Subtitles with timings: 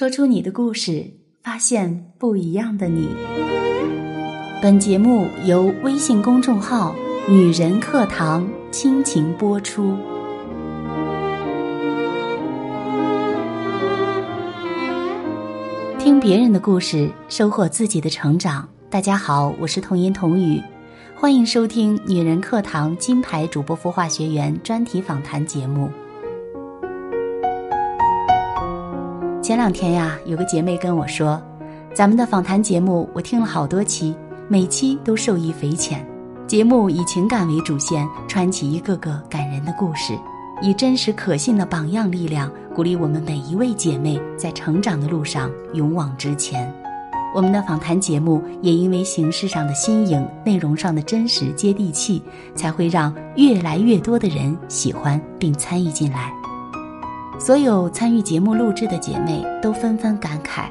[0.00, 1.10] 说出你的故事，
[1.42, 3.06] 发现不一样的你。
[4.62, 6.94] 本节目由微信公众号
[7.28, 9.94] “女人课堂”倾情播出。
[15.98, 18.66] 听别人的故事，收获自己的成长。
[18.88, 20.62] 大家好，我是童言童语，
[21.14, 25.90] 欢迎收听《女人课堂》金牌主播孵化学员专题访谈节目。
[29.50, 31.42] 前两天呀，有个姐妹跟我说，
[31.92, 34.14] 咱们的访谈节目我听了好多期，
[34.46, 36.06] 每期都受益匪浅。
[36.46, 40.16] 节目以情感为主线，串起一个个感人的故事，
[40.62, 46.72] 以真实可信的榜样力量，鼓励我们每一位姐妹在成长的路上勇往直前。
[47.34, 52.22] 我们的访谈节目也因为形式上的新颖，内容上的真实接地气，
[52.54, 56.32] 才会让越来越多的人喜欢并参与进来。
[57.40, 60.64] 所有参与节目录制的姐妹都纷纷感慨，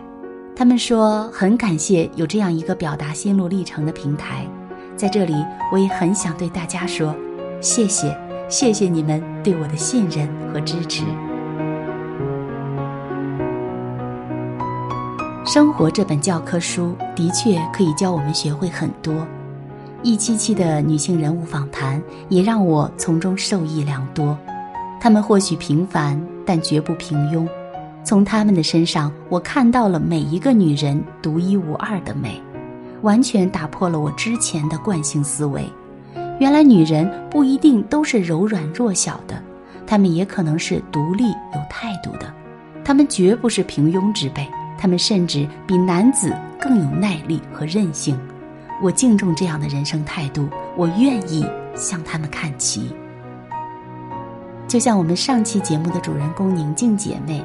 [0.55, 4.45] 她们说很感谢有这样一个表达心路历程的平台。
[4.95, 5.33] 在这里，
[5.73, 7.15] 我也很想对大家说，
[7.59, 8.15] 谢谢，
[8.47, 11.03] 谢谢你们对我的信任和支持。
[15.43, 19.25] 生活这本教科书的确可以教我们学会很多，
[20.03, 24.37] 一期期的女性人物访谈也让我从中受益良多。
[25.01, 26.21] 她们或许平凡。
[26.49, 27.47] 但绝不平庸，
[28.03, 32.41] 从他们的身上，我看到了每一个女人独一无二的美，
[33.03, 35.63] 完全打破了我之前的惯性思维。
[36.39, 39.39] 原来女人不一定都是柔软弱小的，
[39.85, 42.33] 她们也可能是独立有态度的，
[42.83, 44.43] 她们绝不是平庸之辈，
[44.75, 48.17] 她们甚至比男子更有耐力和韧性。
[48.81, 52.91] 我敬重这样的人生态度，我愿意向他们看齐。
[54.69, 57.43] 就像我们上期节目的主人公宁静姐妹，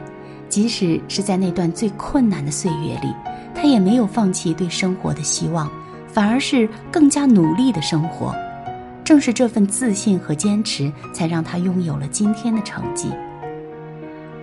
[0.50, 3.14] 即使是在那段最困难的岁月里，
[3.54, 5.70] 她也没有放弃对生活的希望，
[6.06, 8.34] 反而是更加努力的生活。
[9.02, 13.10] 正是这份自信和坚持，才让她拥有了今天的成绩。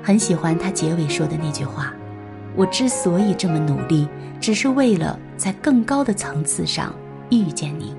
[0.02, 1.94] 很喜欢她结尾说的那句话
[2.58, 4.08] ：“我之所以这么努力，
[4.40, 6.92] 只是为了在更高的层次上
[7.30, 7.96] 遇见你。”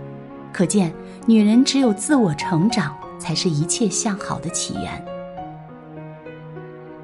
[0.53, 0.93] 可见，
[1.25, 2.93] 女人只有自我成长。
[3.23, 5.05] 才是一切向好的起源。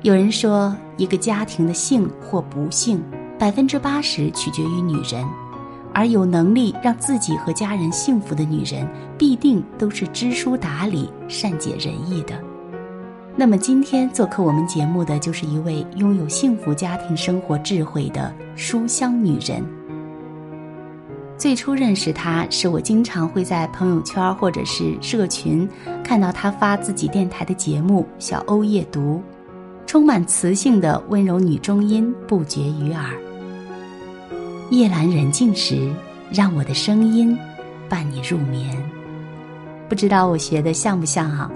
[0.02, 3.00] 有人说，一个家庭的幸或不幸，
[3.38, 5.24] 百分之八十取决于女人，
[5.94, 8.84] 而有能力让自己和家人幸福的女人，
[9.16, 12.34] 必定都是知书达理、善解人意的。
[13.36, 19.64] 那么，今天做客我们节目的，就是一位拥有幸福家庭生活智慧的书香女人。
[21.38, 25.68] 最初认识他，是我经常会在朋友圈或者是社群
[26.02, 29.22] 看到他发自己电台的节目《小欧夜读》，
[29.86, 33.08] 充满磁性的温柔女中音不绝于耳。
[34.70, 35.88] 夜阑人静时，
[36.28, 37.38] 让我的声音
[37.88, 38.76] 伴你入眠。
[39.88, 41.48] 不知道我学的像不像啊？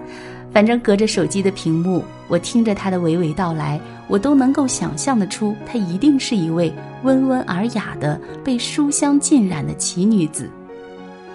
[0.52, 6.70] 反正隔着手机的屏幕，我听着他的娓娓道来，我都能够想象得出，她一定是一位
[7.04, 10.50] 温文尔雅的、被书香浸染的奇女子。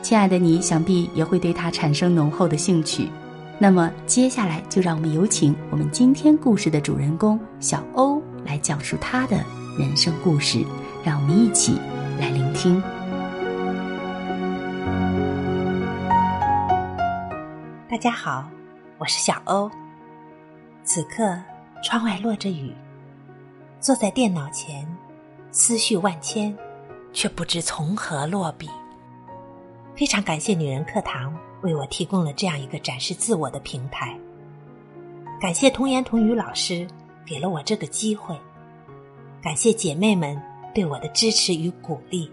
[0.03, 3.09] 亲爱的你，想必也会对她产生浓厚的兴趣。
[3.57, 9.35] 那么，接下来就让我们有请我们今天故事的主人公小欧来讲述她的
[9.79, 10.63] 人生故事，
[11.03, 11.79] 让我们一起
[12.19, 12.79] 来聆听。
[17.89, 18.56] 大家好。
[18.99, 19.69] 我是小欧，
[20.83, 21.39] 此刻
[21.83, 22.73] 窗外落着雨，
[23.79, 24.87] 坐在电脑前，
[25.51, 26.57] 思绪万千，
[27.13, 28.67] 却不知从何落笔。
[29.95, 34.19] 非常感谢女人课堂为我提供了这样一个展示自我的平台，
[35.39, 36.87] 感谢童言童语老师
[37.23, 38.35] 给了我这个机会，
[39.43, 40.41] 感谢姐妹们
[40.73, 42.31] 对我的支持与鼓励。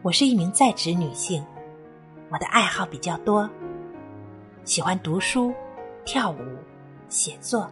[0.00, 1.44] 我是一名在职女性，
[2.30, 3.48] 我的爱好比较多。
[4.68, 5.54] 喜欢读书、
[6.04, 6.36] 跳舞、
[7.08, 7.70] 写作。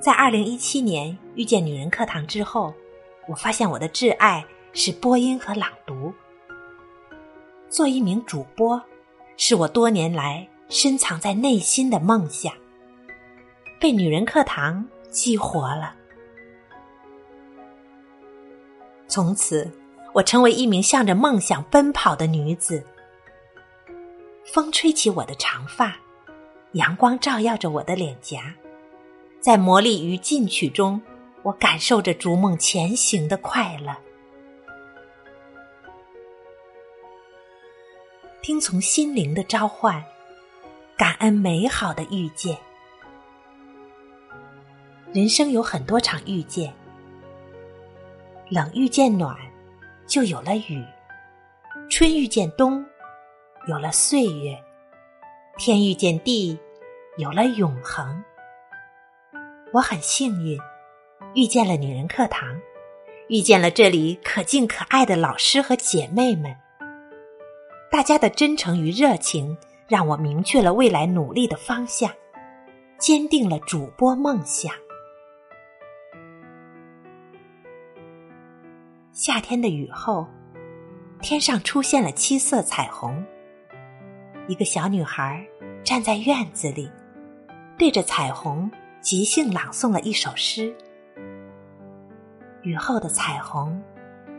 [0.00, 2.74] 在二零一七年遇见女人课堂之后，
[3.28, 6.12] 我发现我的挚爱是播音和朗读。
[7.68, 8.82] 做一名主播，
[9.36, 12.52] 是我多年来深藏在内心的梦想，
[13.78, 15.94] 被女人课堂激活了。
[19.06, 19.70] 从此，
[20.12, 22.84] 我成为一名向着梦想奔跑的女子。
[24.52, 25.96] 风吹起我的长发，
[26.72, 28.54] 阳光照耀着我的脸颊，
[29.40, 31.00] 在磨砺与进取中，
[31.42, 33.94] 我感受着逐梦前行的快乐。
[38.40, 40.02] 听从心灵的召唤，
[40.96, 42.56] 感恩美好的遇见。
[45.12, 46.72] 人生有很多场遇见，
[48.48, 49.36] 冷遇见暖，
[50.06, 50.84] 就有了雨；
[51.90, 52.84] 春遇见冬，
[53.66, 54.54] 有了岁月；
[55.58, 56.56] 天遇见地，
[57.16, 58.22] 有了永恒。
[59.72, 60.56] 我很幸运，
[61.34, 62.60] 遇见了女人课堂，
[63.28, 66.56] 遇见了这里可敬可爱的老师和姐妹们。
[67.90, 69.58] 大家的真诚与热情，
[69.88, 72.08] 让我明确了未来努力的方向，
[72.98, 74.72] 坚定了主播梦想。
[79.10, 80.24] 夏天的雨后，
[81.20, 83.26] 天上出现了七色彩虹。
[84.48, 85.44] 一个小女孩
[85.84, 86.90] 站在院子里，
[87.76, 88.70] 对着彩虹
[89.00, 90.74] 即兴朗诵了一首诗。
[92.62, 93.82] 雨后的彩虹，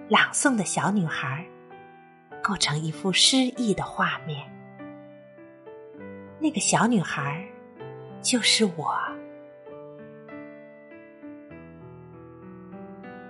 [0.09, 1.45] 朗诵的小女孩，
[2.41, 4.49] 构成一幅诗意的画面。
[6.39, 7.45] 那个小女孩，
[8.21, 8.95] 就是我。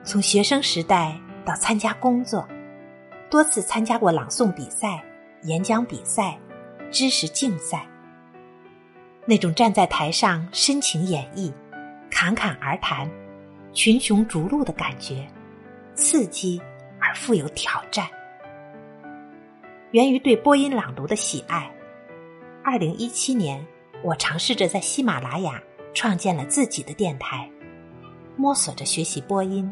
[0.04, 1.20] 从学生时代。
[1.46, 2.46] 到参加工作，
[3.32, 5.02] 多次参加过朗诵比赛、
[5.44, 6.38] 演讲比赛、
[6.92, 7.86] 知识竞赛。
[9.26, 11.52] 那种站在台上深情演绎、
[12.10, 13.10] 侃侃而谈、
[13.74, 15.28] 群雄逐鹿的感觉，
[15.96, 16.62] 刺激
[17.00, 18.08] 而富有挑战，
[19.92, 21.70] 源于对播音朗读的喜爱。
[22.64, 23.66] 二零一七年，
[24.02, 25.62] 我尝试着在喜马拉雅
[25.94, 27.50] 创建了自己的电台，
[28.38, 29.70] 摸索着学习播音。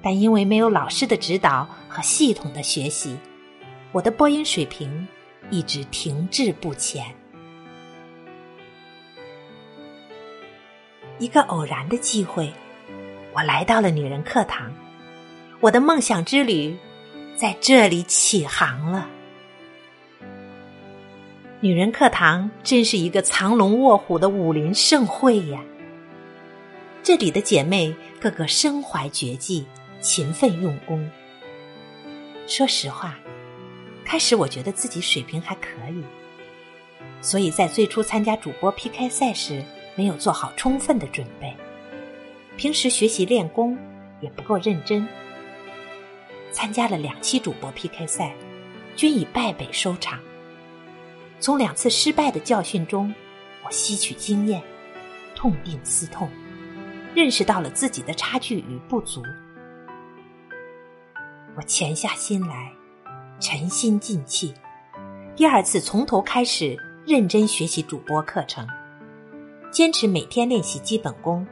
[0.00, 3.18] 但因为没有老师的指导和系统的学习，
[3.90, 5.06] 我的播音水平
[5.50, 7.04] 一直停滞不前。
[11.18, 12.52] 一个偶然的机会，
[13.32, 14.72] 我来到了女人课堂，
[15.60, 16.76] 我的梦想之旅
[17.34, 19.08] 在这里起航了。
[21.60, 25.60] 女人课堂真是一个藏龙卧虎的武林盛会呀！
[27.02, 29.66] 这里的姐妹个个身怀绝技。
[30.00, 31.10] 勤奋用功。
[32.46, 33.18] 说实话，
[34.08, 36.02] 开始我觉得自己水平还可以，
[37.20, 39.62] 所以在最初参加主播 PK 赛时，
[39.96, 41.54] 没有做好充分的准备。
[42.56, 43.76] 平时学习练功
[44.22, 45.06] 也不够认真。
[46.50, 48.34] 参加了两期主播 PK 赛，
[48.96, 50.18] 均以败北收场。
[51.38, 53.14] 从两次失败的教训中，
[53.62, 54.62] 我吸取经验，
[55.34, 56.30] 痛定思痛，
[57.14, 59.22] 认识到了自己的差距与不足。
[61.54, 62.72] 我潜下心来，
[63.40, 64.52] 沉心静气，
[65.36, 66.76] 第二次从头开始
[67.06, 68.66] 认真学习主播课程，
[69.70, 71.46] 坚持每天练习基本功，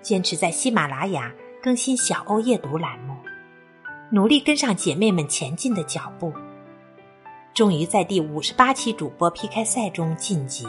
[0.00, 3.16] 坚持在喜马拉雅更新小欧夜读栏目，
[4.10, 6.32] 努力跟上姐妹们前进的脚步，
[7.52, 10.64] 终于在第五十八期主播 PK 赛中晋级，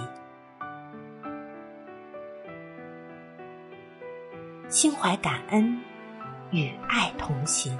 [4.69, 5.79] 心怀感恩，
[6.49, 7.77] 与爱同行。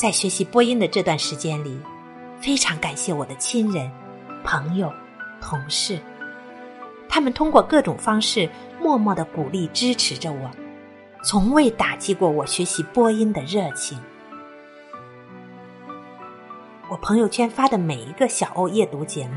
[0.00, 1.78] 在学习播音的这段时间里，
[2.40, 3.92] 非常感谢我的亲人、
[4.42, 4.90] 朋友、
[5.42, 6.00] 同事，
[7.06, 8.48] 他们通过各种方式
[8.80, 10.50] 默默的鼓励支持着我，
[11.22, 14.00] 从未打击过我学习播音的热情。
[16.88, 19.34] 我朋友圈发的每一个小欧夜读节目，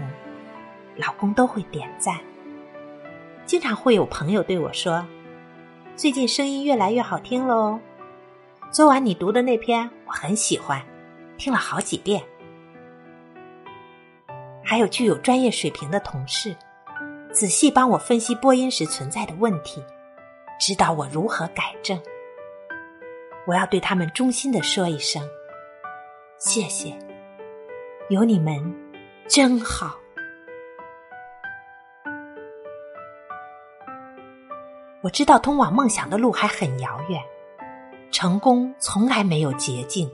[0.95, 2.17] 老公都会点赞。
[3.45, 5.05] 经常会有朋友对我说
[5.97, 7.81] ：“最近声音越来越好听喽。”
[8.73, 10.83] 昨晚你读的那篇我很喜欢，
[11.37, 12.23] 听了好几遍。
[14.63, 16.55] 还有具有专业水平的同事，
[17.31, 19.83] 仔细帮我分析播音时存在的问题，
[20.59, 22.01] 指导我如何改正。
[23.45, 25.21] 我要对他们衷心的说一声
[26.39, 26.97] 谢谢，
[28.09, 28.75] 有你们
[29.27, 29.95] 真好。
[35.01, 37.21] 我知道通往梦想的路还很遥远。
[38.13, 40.07] 成功从来没有捷径，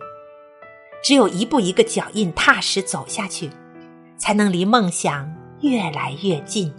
[1.03, 3.49] 只有一步一个脚印踏实走下去，
[4.17, 5.29] 才能离梦想
[5.59, 6.73] 越来越近。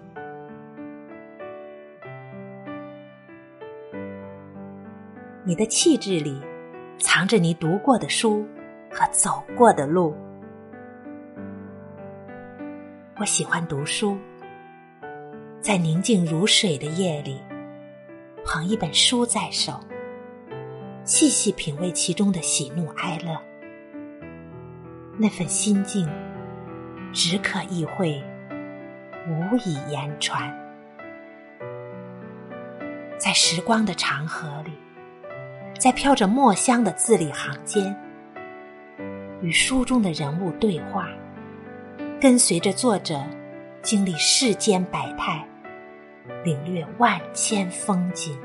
[5.45, 6.41] 你的气质里，
[6.99, 8.47] 藏着你读过的书
[8.91, 10.17] 和走过的路。
[13.19, 14.17] 我喜欢读书，
[15.61, 17.43] 在宁静如水的夜里，
[18.43, 19.79] 捧一本书在手。
[21.05, 23.41] 细细品味其中的喜怒哀乐，
[25.19, 26.09] 那份心境，
[27.13, 28.23] 只可意会，
[29.27, 30.55] 无以言传。
[33.19, 34.73] 在时光的长河里，
[35.79, 37.95] 在飘着墨香的字里行间，
[39.41, 41.09] 与书中的人物对话，
[42.21, 43.21] 跟随着作者
[43.83, 45.45] 经历世间百态，
[46.45, 48.39] 领略万千风景。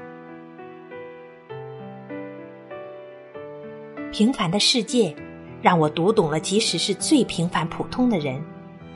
[4.18, 5.14] 平凡的世界，
[5.62, 8.42] 让我读懂了，即使是最平凡普通的人，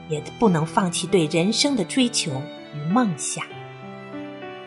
[0.08, 2.32] 也不能放弃对人生的追求
[2.74, 3.46] 与梦想，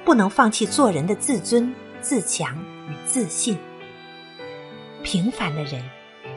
[0.05, 2.55] 不能放弃做人的自尊、自强
[2.87, 3.57] 与自信。
[5.03, 5.83] 平凡的人，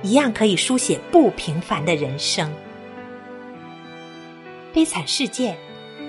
[0.02, 2.50] 一样可以书写不平凡的人生。
[4.72, 5.58] 悲惨世界，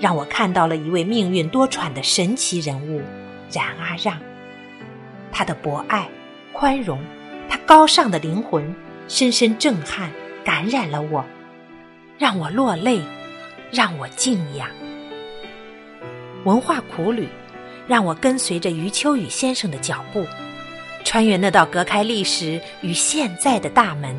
[0.01, 3.03] 让我看到了一位命运多舛的神奇人物——
[3.51, 4.17] 冉阿让。
[5.33, 6.09] 他的博爱、
[6.53, 7.01] 宽容，
[7.67, 8.73] 高尚的灵魂，
[9.09, 10.09] 深深震撼、
[10.45, 11.25] 感染了我，
[12.17, 13.03] 让我落泪，
[13.73, 14.69] 让我敬仰。
[16.45, 17.27] 文化苦旅，
[17.89, 20.25] 让我跟随着余秋雨先生的脚步。
[21.03, 24.17] 穿越那道隔开历史与现在的大门，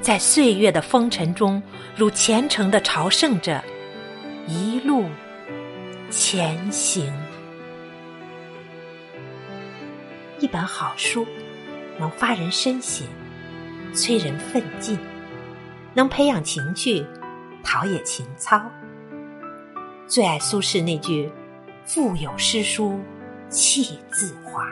[0.00, 1.62] 在岁月的风尘中，
[1.94, 3.62] 如虔诚的朝圣者，
[4.48, 5.04] 一路
[6.08, 7.12] 前行。
[10.38, 11.26] 一本好书，
[11.98, 13.06] 能发人深省，
[13.94, 14.98] 催人奋进，
[15.94, 17.06] 能培养情趣，
[17.62, 18.60] 陶冶情操。
[20.06, 21.30] 最爱苏轼那句
[21.86, 23.00] ：“腹有诗书
[23.48, 24.66] 气自华。”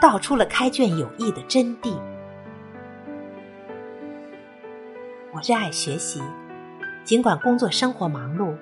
[0.00, 1.98] 道出了开卷有益的真谛。
[5.32, 6.22] 我热爱学习，
[7.02, 8.56] 尽管工作生活忙碌，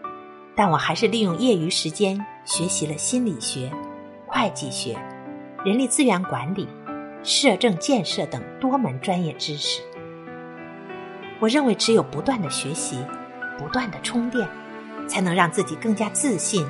[0.55, 3.71] 但我还是利用业余时间学习了心理学、
[4.27, 4.99] 会计学、
[5.65, 6.67] 人力资源管理、
[7.27, 9.83] 社政建设等多门专业知识。
[11.41, 13.05] 我认为，只有不断的学习，
[13.59, 14.49] 不断的充电，
[15.09, 16.65] 才能让自己更加自信、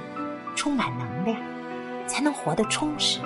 [0.55, 1.39] 充满能量，
[2.07, 3.21] 才能活得充实。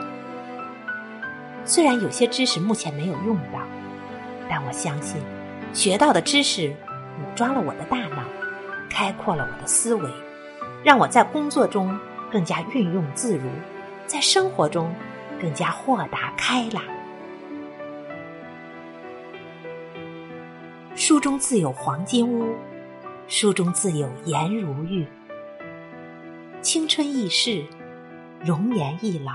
[1.65, 3.61] 虽然有些知识目前没有用到，
[4.49, 5.23] 但我相信，
[5.73, 6.75] 学到的知识
[7.21, 8.25] 武装了我的大脑，
[8.91, 10.11] 开阔了我的思维，
[10.83, 11.97] 让我在工作中
[12.29, 13.49] 更加运用自如，
[14.09, 14.93] 在生活中
[15.41, 16.83] 更加豁达开朗。
[21.11, 22.55] 书中自有黄金屋，
[23.27, 25.05] 书中自有颜如玉。
[26.63, 27.65] 青春易逝，
[28.45, 29.33] 容颜易老。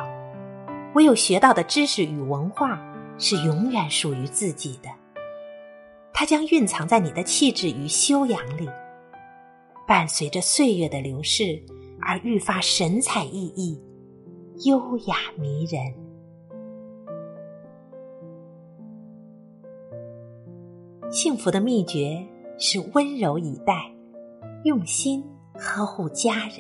[0.94, 2.80] 唯有学到的知识与文化
[3.18, 4.90] 是永远属于自己的，
[6.14, 8.70] 它将蕴藏在你的气质与修养里，
[9.86, 11.62] 伴随着岁月的流逝
[12.02, 13.78] 而愈发神采奕奕、
[14.64, 16.05] 优雅迷人。
[21.12, 22.26] 幸福的秘诀
[22.58, 23.92] 是温柔以待，
[24.64, 26.60] 用心呵护家人。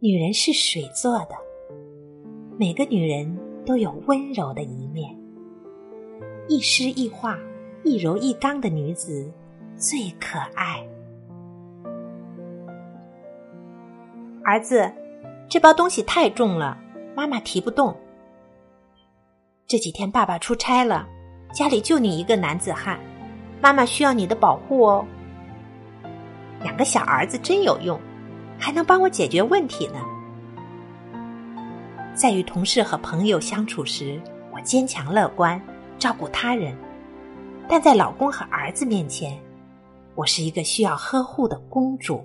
[0.00, 1.34] 女人是水做的，
[2.58, 5.14] 每个女人都有温柔的一面。
[6.48, 7.38] 一诗一画、
[7.84, 9.30] 一柔一刚的女子
[9.76, 10.86] 最可爱。
[14.44, 14.90] 儿子，
[15.48, 16.78] 这包东西太重了，
[17.14, 17.94] 妈妈提不动。
[19.66, 21.06] 这几天爸爸出差了，
[21.52, 22.98] 家里就你一个男子汉，
[23.60, 25.04] 妈妈需要你的保护哦。
[26.64, 28.00] 养个小儿子真有用。
[28.62, 30.04] 还能帮我解决问题呢。
[32.14, 34.20] 在与同事和朋友相处时，
[34.52, 35.58] 我坚强乐观，
[35.98, 36.74] 照顾他人；
[37.66, 39.40] 但在老公和儿子面前，
[40.14, 42.22] 我是一个需要呵护的公主。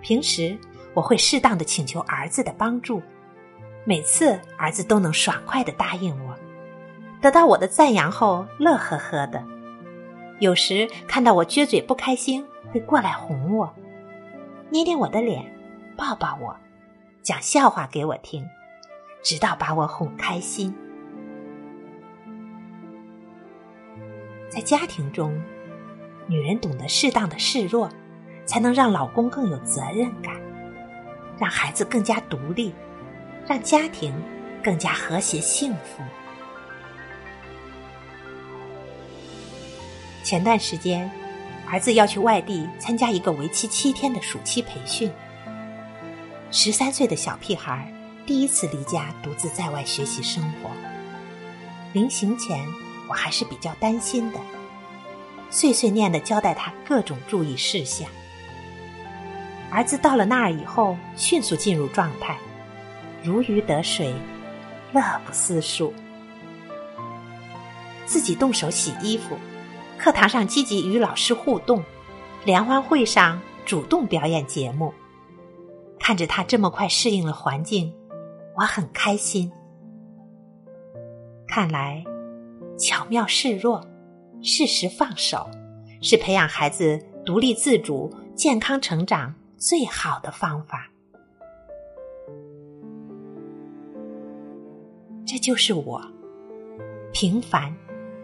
[0.00, 0.56] 平时
[0.94, 3.02] 我会适当的请求儿子的帮助，
[3.84, 6.35] 每次儿子都能爽快的答应我，
[7.20, 9.42] 得到我的赞扬后乐呵呵的。
[10.38, 13.72] 有时看到我撅嘴不开心，会过来哄我。
[14.68, 15.44] 捏捏我的脸，
[15.96, 16.54] 抱抱我，
[17.22, 18.46] 讲笑话给我听，
[19.22, 20.74] 直到把我哄开心。
[24.48, 25.40] 在家庭中，
[26.26, 27.88] 女人懂得适当的示弱，
[28.44, 30.34] 才能让老公更有责任感，
[31.38, 32.74] 让孩子更加独立，
[33.46, 34.14] 让家庭
[34.62, 36.02] 更加和谐幸福。
[40.26, 41.08] 前段时间。
[41.68, 45.08] 儿子要去外地参加一个为期七天的暑期培训。
[46.50, 47.92] 十三岁的小屁孩
[48.24, 50.70] 第一次离家独自在外学习生活。
[51.92, 52.64] 临行前，
[53.08, 54.40] 我还是比较担心的，
[55.48, 58.08] 碎碎念的交代他各种注意事项。
[59.70, 62.36] 儿子到了那儿以后，迅速进入状态，
[63.22, 64.12] 如鱼得水，
[64.92, 65.92] 乐不思蜀，
[68.04, 69.36] 自己动手洗衣服。
[69.98, 71.82] 课堂上积极与老师互动，
[72.44, 74.92] 联欢会上主动表演节目，
[75.98, 77.92] 看着他这么快适应了环境，
[78.56, 79.50] 我很开心。
[81.48, 82.04] 看来，
[82.78, 83.84] 巧妙示弱，
[84.42, 85.48] 适时放手，
[86.02, 90.88] 是培养孩子独立自主、健康成长最好的方法。
[95.26, 96.00] 这就是我，
[97.12, 97.74] 平凡、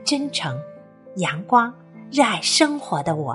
[0.05, 0.57] 真诚、
[1.16, 1.73] 阳光、
[2.11, 3.35] 热爱生活的我。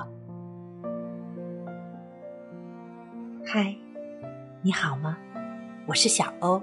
[3.46, 3.76] 嗨，
[4.64, 5.16] 你好吗？
[5.86, 6.60] 我是小欧，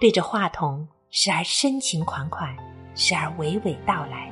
[0.00, 2.52] 对着话筒，时而深情款款，
[2.96, 4.28] 时而娓娓道来。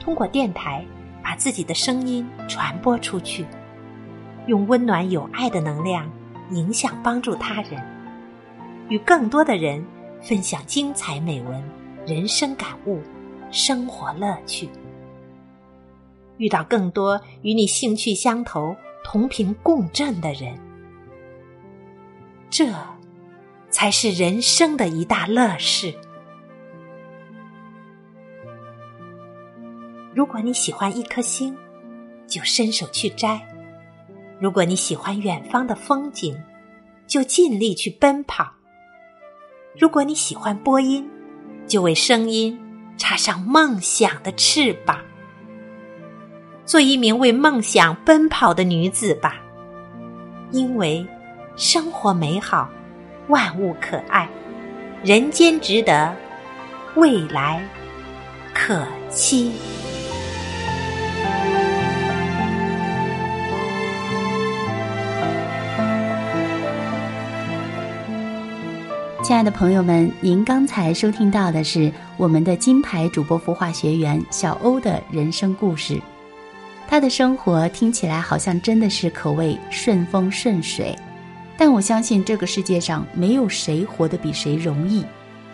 [0.00, 0.82] 通过电台，
[1.22, 3.44] 把自己的声音传播出去，
[4.46, 6.10] 用温暖有爱的能量
[6.52, 7.78] 影响帮助他人，
[8.88, 9.84] 与更多的人。
[10.22, 11.62] 分享精彩美文、
[12.06, 13.00] 人生感悟、
[13.56, 14.68] 生活乐趣，
[16.36, 20.54] 遇到更多与你兴趣相投、同频共振的人，
[22.50, 22.70] 这
[23.70, 25.94] 才是人生的一大乐事。
[30.14, 31.56] 如果你喜欢一颗星，
[32.26, 33.40] 就伸手去摘；
[34.38, 36.38] 如果你喜欢远方的风景，
[37.06, 38.52] 就尽力去奔跑。
[39.78, 41.08] 如果你喜欢播音，
[41.66, 42.58] 就为声音
[42.96, 44.98] 插上梦想的翅膀，
[46.64, 49.36] 做一名为梦想奔跑的女子吧。
[50.50, 51.06] 因为
[51.56, 52.70] 生活美好，
[53.28, 54.28] 万物可爱，
[55.02, 56.14] 人间值得，
[56.94, 57.62] 未来
[58.54, 59.52] 可期。
[69.22, 76.00] 亲爱的朋友们，您刚才收听到的是我们的金牌主播孵化学员小欧的人生故事。
[76.88, 80.96] 他的生活听起来好像真的是可谓顺风顺水，
[81.58, 85.04] 但我相信这个世界上没有谁活得比谁容易，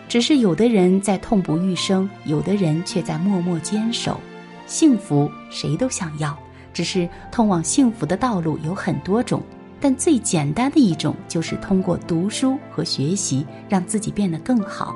[0.07, 4.19] 只是有的人在痛不欲生，有的人却在默默坚守。
[4.65, 6.37] 幸福谁都想要，
[6.73, 9.41] 只是通往幸福的道路有很多种。
[9.81, 14.95] 但最简单的一种，就是通过读书和学习，让自己变得更好。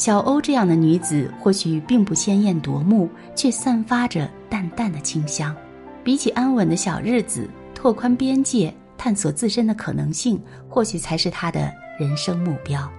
[0.00, 5.54] 小欧这样的女子，或许并不鲜艳夺目，却散发着淡淡的清香。
[6.02, 12.90] 比起安稳的小日子，拓宽边界，探索自身的可能性，或许才是她的人生目标。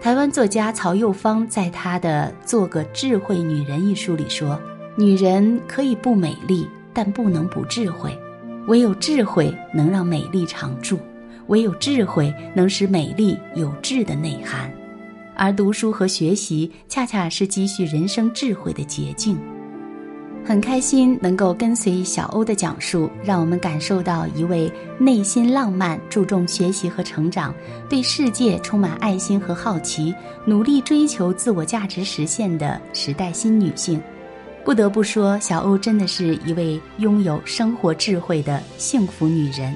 [0.00, 4.58] 台湾作家曹幼芳在他的《做个智慧女人》一书里说
[4.96, 8.18] ：“女人可以不美丽，但不能不智慧。”
[8.66, 10.98] 唯有智慧能让美丽常驻，
[11.48, 14.72] 唯有智慧能使美丽有质的内涵，
[15.40, 19.38] 而读书和学习恰恰是积蓄人生智慧的捷径。
[20.44, 27.54] 很开心能够跟随小欧的讲述，让我们感受到一位内心浪漫、注重学习和成长、
[27.88, 33.98] 对世界充满爱心和好奇、努力追求自我价值实现的时代新女性。
[34.62, 39.74] 不得不说，小欧真的是一位拥有生活智慧的幸福女人。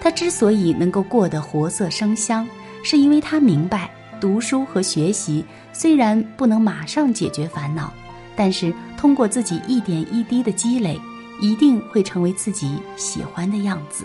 [0.00, 2.48] 她之所以能够过得活色生香，
[2.82, 7.92] 是因为她明白，读书和学习虽然不能马上解决烦恼，
[8.36, 11.00] 但是通过自己一点一滴的积累，
[11.40, 14.04] 一定会成为自己喜欢的样子。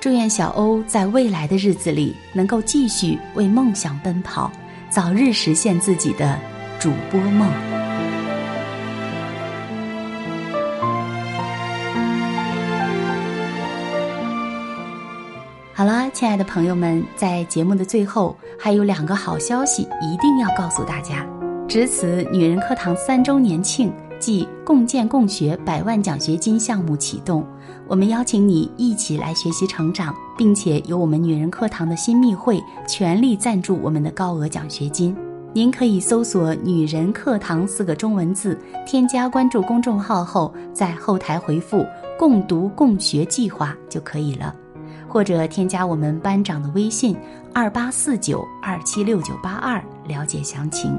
[0.00, 4.50] 祝愿小欧在未来的日子里能够继续为梦想奔跑，
[4.88, 6.38] 早日实现自己的
[6.78, 7.85] 主播梦。
[15.76, 21.26] 好了，亲爱的朋友们，在节目的最后还有两个好消息一定要告诉大家。
[21.68, 27.46] 值此女人课堂三周年庆，即共建共学百万奖学金项目启动，
[27.86, 32.58] 我们邀请你一起来学习成长，并且由我们女人课堂的新密会
[32.88, 35.14] 全力赞助我们的高额奖学金。
[35.52, 41.84] 您可以搜索“女人课堂”四个中文字，添加关注公众号后，在后台回复
[42.18, 44.54] “共读共学计划”就可以了。
[45.08, 47.16] 或者添加我们班长的微信
[47.54, 50.98] 二八四九二七六九八二了解详情。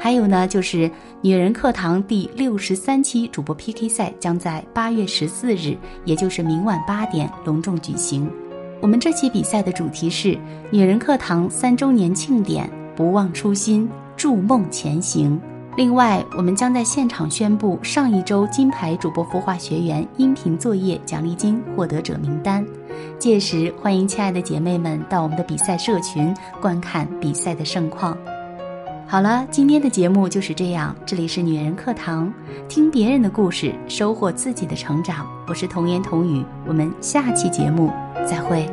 [0.00, 0.88] 还有呢，就是
[1.20, 8.30] 女人课堂第六十三期主播 PK 赛将在八月十四日，也就是明晚八点隆重举行。
[8.80, 10.38] 我们这期比赛的主题是
[10.70, 15.40] 女人课堂三周年庆典，不忘初心，筑梦前行。
[15.78, 22.66] 另外，我们将在现场宣布上一周金牌主播孵化学员音频作业奖励金获得者名单。
[23.16, 28.18] 届时，欢迎亲爱的姐妹们到我们的比赛社群观看比赛的盛况。
[29.06, 30.92] 好了，今天的节目就是这样。
[31.06, 32.34] 这里是女人课堂，
[32.68, 35.24] 听别人的故事，收获自己的成长。
[35.46, 37.92] 我是童言童语，我们下期节目
[38.26, 38.68] 再会。